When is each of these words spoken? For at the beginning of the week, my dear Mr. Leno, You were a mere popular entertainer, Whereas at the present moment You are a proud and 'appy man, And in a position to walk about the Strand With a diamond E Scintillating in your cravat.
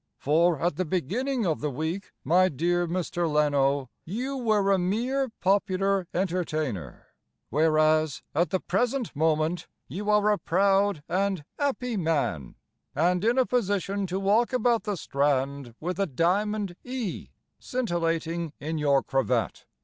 For 0.17 0.59
at 0.59 0.77
the 0.77 0.83
beginning 0.83 1.45
of 1.45 1.61
the 1.61 1.69
week, 1.69 2.11
my 2.23 2.49
dear 2.49 2.87
Mr. 2.87 3.31
Leno, 3.31 3.91
You 4.03 4.35
were 4.35 4.71
a 4.71 4.79
mere 4.79 5.29
popular 5.39 6.07
entertainer, 6.11 7.05
Whereas 7.51 8.23
at 8.33 8.49
the 8.49 8.59
present 8.59 9.15
moment 9.15 9.67
You 9.87 10.09
are 10.09 10.31
a 10.31 10.39
proud 10.39 11.03
and 11.07 11.45
'appy 11.59 11.97
man, 11.97 12.55
And 12.95 13.23
in 13.23 13.37
a 13.37 13.45
position 13.45 14.07
to 14.07 14.19
walk 14.19 14.53
about 14.53 14.85
the 14.85 14.97
Strand 14.97 15.75
With 15.79 15.99
a 15.99 16.07
diamond 16.07 16.75
E 16.83 17.29
Scintillating 17.59 18.53
in 18.59 18.79
your 18.79 19.03
cravat. 19.03 19.65